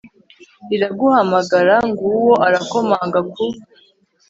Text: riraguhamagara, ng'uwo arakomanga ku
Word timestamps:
riraguhamagara, 0.69 1.75
ng'uwo 1.89 2.33
arakomanga 2.47 3.19
ku 3.33 3.45